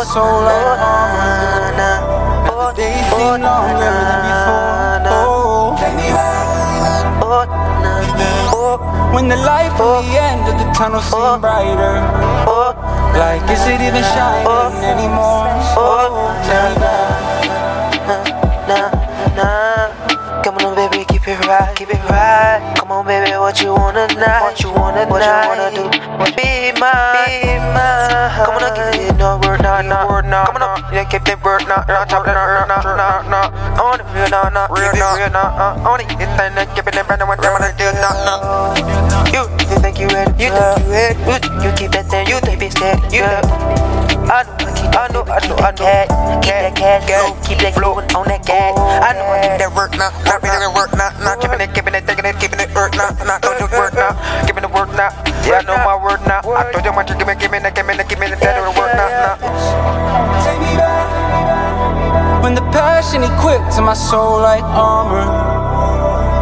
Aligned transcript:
Now 0.00 0.08
the 2.48 2.72
days 2.72 3.04
seem 3.12 3.44
longer 3.44 3.92
than 4.08 4.20
before. 4.24 5.04
Oh, 5.12 5.76
back. 7.20 7.48
Oh, 8.48 8.80
when 9.12 9.28
the 9.28 9.36
light 9.36 9.68
from 9.76 10.08
the 10.08 10.16
end 10.16 10.48
of 10.48 10.56
the 10.56 10.64
tunnel 10.72 11.02
seemed 11.04 11.42
brighter. 11.42 12.00
Oh, 12.48 12.72
like 13.12 13.44
is 13.52 13.60
it 13.68 13.80
even 13.84 14.00
shining 14.00 14.80
anymore? 14.88 15.52
Oh, 15.76 16.16
what 23.50 23.60
you 23.62 23.74
wanna 23.74 24.06
now? 24.14 24.46
What 24.46 24.62
you 24.62 24.70
wanna 24.70 25.10
What 25.10 25.26
you 25.26 25.34
wanna 25.50 25.74
do? 25.74 25.82
Be 26.38 26.70
mine, 26.78 27.26
be 27.26 27.58
mine. 27.74 28.30
Come 28.46 28.62
on, 28.62 28.70
give 28.78 28.94
me 28.94 29.10
no 29.18 29.42
word, 29.42 29.60
nah, 29.60 29.82
nah, 29.82 30.06
word, 30.06 30.26
nah. 30.26 30.46
Come 30.46 30.62
on, 30.62 30.78
yeah, 30.94 31.02
keep 31.02 31.24
that 31.26 31.42
word, 31.42 31.66
nah, 31.66 31.82
nah, 31.90 32.06
chop 32.06 32.22
that, 32.30 32.38
nah, 32.38 32.62
nah, 32.70 32.78
nah, 32.94 33.26
nah. 33.26 33.50
I 33.74 33.82
want 33.82 34.02
it 34.02 34.06
real, 34.14 34.30
nah, 34.30 34.54
nah, 34.54 34.70
real, 34.70 34.94
nah, 34.94 35.18
real, 35.18 35.34
nah. 35.34 35.82
I 35.82 35.82
want 35.82 36.02
it, 36.02 36.14
it's 36.14 36.30
time 36.38 36.54
to 36.54 36.62
keep 36.78 36.86
it 36.86 36.94
in 36.94 37.02
brand, 37.10 37.22
I 37.22 37.26
want 37.26 37.42
to 37.42 37.74
do, 37.74 37.90
nah, 37.98 38.14
nah. 38.22 38.70
You, 39.34 39.50
you 39.66 39.76
think 39.82 39.98
you 39.98 40.06
ready? 40.06 40.30
You 40.38 40.54
think 40.54 40.86
you 40.86 40.94
ready? 40.94 41.18
You, 41.26 41.34
you 41.66 41.70
keep 41.74 41.90
that 41.90 42.06
thing, 42.06 42.30
you 42.30 42.38
think 42.46 42.62
it's 42.62 42.78
steady, 42.78 43.02
you 43.18 43.26
I 44.30 44.46
know, 44.46 44.70
I 44.94 45.10
know, 45.10 45.24
I 45.26 45.42
know, 45.50 45.58
I 45.58 45.74
know. 45.74 46.38
Keep 46.38 46.54
that 46.54 46.76
cash, 46.78 47.02
keep 47.42 47.58
that 47.66 47.74
flowing 47.74 48.06
on 48.14 48.30
that 48.30 48.46
gas. 48.46 48.78
I 48.78 49.10
know 49.18 49.26
I 49.26 49.42
keep 49.42 49.58
that 49.58 49.74
work 49.74 49.90
now, 49.98 50.14
not 50.22 50.38
really 50.38 50.54
that 50.54 50.70
work 50.70 50.94
now, 50.94 51.10
not 51.18 51.42
keeping 51.42 51.58
it, 51.58 51.74
Take 60.44 60.60
me 60.60 60.76
back. 60.76 61.08
When 62.42 62.54
the 62.54 62.62
passion 62.72 63.22
equipped 63.22 63.72
to 63.76 63.82
my 63.82 63.94
soul 63.94 64.40
like 64.40 64.62
armor. 64.62 65.24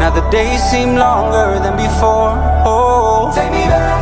Now 0.01 0.11
the 0.11 0.23
days 0.31 0.63
seem 0.71 0.97
longer 0.97 1.59
than 1.63 1.77
before. 1.77 2.35
Oh, 2.67 3.31
take 3.35 3.51
me 3.51 3.65
back. 3.67 3.99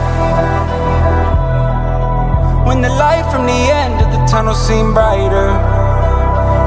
When 2.66 2.80
the 2.80 2.88
light 2.88 3.24
from 3.30 3.46
the 3.46 3.60
end 3.82 4.00
of 4.00 4.10
the 4.12 4.24
tunnel 4.26 4.54
seemed 4.54 4.94
brighter. 4.94 5.52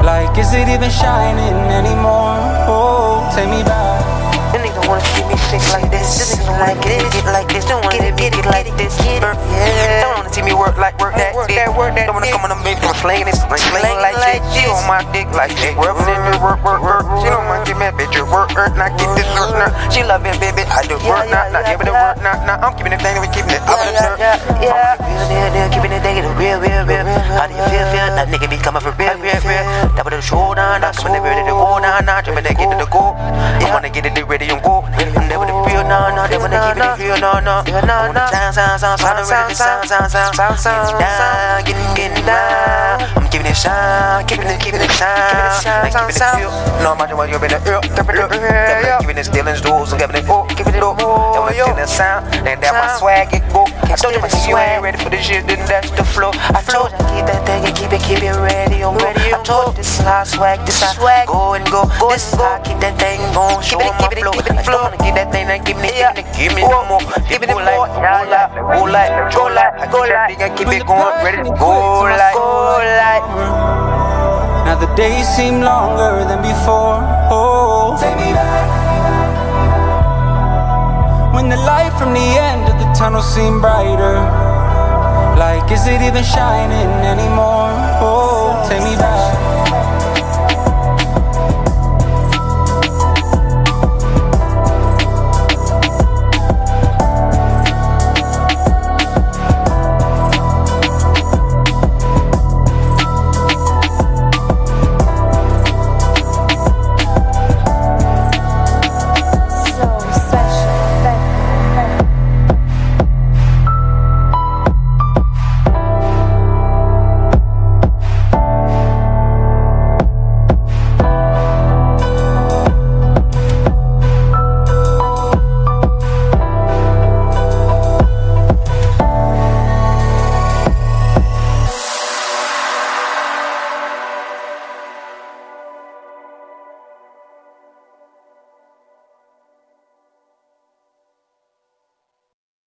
Like, 0.04 0.36
is 0.38 0.54
it 0.54 0.68
even 0.68 0.90
shining 0.90 1.58
anymore? 1.70 2.38
Oh, 2.66 3.30
take 3.34 3.50
me 3.50 3.62
back. 3.62 4.00
This 4.52 4.62
nigga 4.62 4.88
wanna 4.88 5.04
see 5.14 5.24
me 5.28 5.36
sick 5.50 5.62
like 5.72 5.90
this. 5.90 6.18
This 6.18 6.36
nigga 6.36 6.50
wanna 6.50 6.74
like 6.74 6.86
it, 6.86 7.12
get 7.12 7.24
like 7.26 7.48
this. 7.48 7.64
Don't 7.66 7.84
wanna 7.84 7.98
get 7.98 8.08
it, 8.08 8.16
get 8.16 8.34
it 8.38 8.46
like 8.46 8.70
this. 8.76 8.94
Yeah. 9.04 9.79
Wanna 12.20 12.32
come 12.32 12.44
on 12.44 12.52
and 12.52 12.62
make 12.64 12.76
me 12.80 12.88
slaying 13.00 13.24
this, 13.24 13.40
like 13.48 13.64
slaying 13.72 13.96
like 14.04 14.16
shit. 14.20 14.44
She 14.52 14.68
on 14.68 14.84
my 14.84 15.00
dick 15.12 15.28
like 15.32 15.56
shit. 15.56 15.72
Work, 15.76 15.96
nigga, 16.04 16.36
work, 16.44 16.60
work, 16.60 16.82
work. 16.84 17.04
She 17.24 17.32
don't 17.32 17.48
wanna 17.48 17.64
give 17.64 17.80
me 17.80 17.88
a 17.88 17.92
bitch, 17.92 18.12
work, 18.28 18.52
work, 18.52 18.76
not 18.76 18.92
get 19.00 19.08
this 19.16 19.28
work, 19.32 19.56
nah. 19.56 19.72
She 19.88 20.04
love 20.04 20.24
it, 20.28 20.36
baby. 20.36 20.62
I 20.68 20.84
do 20.84 21.00
work, 21.08 21.28
not, 21.32 21.52
not 21.52 21.64
giving 21.64 21.88
it 21.88 21.96
work, 21.96 22.20
not, 22.20 22.44
not. 22.44 22.60
I'm 22.60 22.76
keeping 22.76 22.92
it 22.92 23.00
thing, 23.00 23.16
we 23.20 23.28
keeping 23.32 23.56
it 23.56 23.64
up 23.64 23.80
in 23.80 23.96
the 23.96 24.02
dirt. 24.04 24.18
Yeah, 24.20 25.00
real, 25.00 25.24
real, 25.32 25.48
real, 25.48 25.68
keeping 25.72 25.92
it 25.96 26.02
thing, 26.04 26.20
real, 26.36 26.60
real, 26.60 26.84
real. 26.84 27.04
How 27.32 27.48
do 27.48 27.56
you 27.56 27.64
feel, 27.72 27.86
feel? 27.88 28.08
That 28.12 28.28
nigga 28.28 28.48
be 28.50 28.60
coming 28.60 28.84
for 28.84 28.92
real. 29.00 29.09
Double 30.20 30.52
the 30.52 30.52
shoulder, 30.52 30.78
now 30.80 30.92
coming 30.92 31.22
ready 31.22 31.40
to 31.48 31.56
go, 31.56 31.78
nah, 31.78 32.00
nah. 32.00 32.20
Jumping 32.20 32.44
to 32.44 32.52
get 32.52 32.68
to 32.68 32.76
the 32.76 32.84
go. 32.90 33.16
I'm 33.16 33.72
gonna 33.72 33.88
get 33.88 34.04
it 34.04 34.26
ready 34.28 34.48
and 34.50 34.62
go. 34.62 34.84
I'm 34.84 35.28
never 35.28 35.46
the 35.46 35.56
real, 35.64 35.80
nah, 35.84 36.12
nah. 36.12 36.28
They 36.28 36.36
wanna 36.36 36.60
keep 36.60 36.76
it 36.76 37.04
real, 37.08 37.16
nah, 37.16 37.40
nah. 37.40 37.64
I 37.64 38.06
wanna 38.06 38.28
sound, 38.28 38.54
sound, 38.54 38.80
sound, 38.80 39.00
sound, 39.00 39.24
to 39.24 39.24
sound, 39.24 39.56
sound, 39.56 39.88
sound, 39.88 40.12
sound, 40.12 40.58
sound, 40.60 41.00
down, 41.00 41.64
getting, 41.64 41.94
getting 41.96 42.24
down. 42.26 43.00
I'm 43.16 43.30
giving 43.30 43.46
it 43.48 43.56
shine, 43.56 44.26
keeping 44.26 44.48
it, 44.48 44.60
keeping 44.60 44.80
it 44.80 44.92
shine, 44.92 45.88
keeping 45.88 46.12
it 46.12 46.36
real. 46.36 46.52
No 46.84 46.94
matter 46.94 47.16
what 47.16 47.30
you're 47.30 47.40
in 47.40 47.50
the 47.50 47.60
it 48.20 48.84
real. 48.84 49.00
Giving 49.00 49.16
it 49.16 49.24
stealing 49.24 49.56
jewels, 49.56 49.94
giving 49.96 50.16
it 50.16 50.28
oh, 50.28 50.44
keep 50.52 50.68
it 50.68 50.76
low. 50.76 50.92
That 51.32 51.40
when 51.40 51.56
feeling 51.64 51.88
sound, 51.88 52.28
then 52.44 52.60
that 52.60 52.76
my 52.76 52.92
swag 53.00 53.32
it 53.32 53.44
go. 53.52 53.64
I 53.88 53.96
told 53.96 54.14
you 54.14 54.20
my 54.20 54.28
ain't 54.76 54.82
ready 54.82 54.98
for 55.00 55.08
this 55.08 55.24
shit, 55.24 55.46
then 55.46 55.64
that's 55.64 55.90
the 55.96 56.04
flow. 56.04 56.30
I 56.34 56.60
you 56.60 56.92
keep 57.08 57.24
that 57.24 57.40
thing 57.48 57.64
and 57.64 57.74
keep 57.74 57.92
it, 57.92 58.02
keep 58.04 58.20
it 58.20 58.36
ready, 58.36 58.84
I'm 58.84 58.96
ready. 59.00 59.09
How 60.10 60.20
I 60.20 60.24
swag, 60.24 60.66
this 60.66 60.82
is 60.82 60.98
how 60.98 61.24
go 61.26 61.54
and 61.54 61.64
go. 61.70 61.86
This 62.10 62.26
is 62.26 62.34
how 62.34 62.58
I 62.58 62.60
keep 62.66 62.82
that 62.82 62.98
thing 62.98 63.22
going, 63.30 63.62
show 63.62 63.78
my 63.78 63.94
flow. 64.10 64.34
I 64.34 64.62
don't 64.66 64.82
wanna 64.82 64.98
keep 64.98 65.14
that 65.14 65.30
thing 65.30 65.46
and 65.46 65.62
give 65.62 65.78
me, 65.78 65.94
give 66.02 66.18
me, 66.18 66.26
give 66.34 66.52
me 66.58 66.62
no 66.66 66.82
more. 66.90 66.98
Give 67.30 67.38
me 67.38 67.46
the 67.46 67.54
more, 67.54 67.86
go 67.86 68.26
like, 68.26 68.50
go 68.74 68.82
like, 68.90 69.14
go 69.30 69.46
like, 69.46 69.74
go 69.94 70.02
like. 70.02 70.34
Keep 70.58 70.68
it 70.74 70.82
going, 70.82 71.14
ready 71.22 71.46
to 71.46 71.54
go 71.54 72.02
like, 72.10 72.34
go 72.34 72.82
like. 72.82 73.22
Now 74.66 74.74
the 74.82 74.90
days 74.98 75.30
seem 75.30 75.62
longer 75.62 76.26
than 76.26 76.42
before. 76.42 76.98
Oh, 77.30 77.94
take 78.02 78.18
me 78.18 78.34
back. 78.34 78.66
When 81.34 81.48
the 81.48 81.56
light 81.62 81.94
from 81.94 82.12
the 82.18 82.28
end 82.50 82.66
of 82.66 82.76
the 82.82 82.90
tunnel 82.98 83.22
seemed 83.22 83.62
brighter. 83.62 84.18
Like, 85.38 85.70
is 85.70 85.86
it 85.86 86.02
even 86.02 86.24
shining 86.24 86.90
anymore? 87.06 87.49